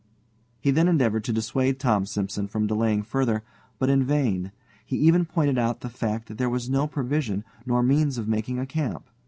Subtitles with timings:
[0.59, 3.43] He then endeavored to dissuade Tom Simson from delaying further,
[3.77, 4.51] but in vain.
[4.83, 8.57] He even pointed out the fact that there was no provision, nor means of making
[8.57, 9.05] a camp.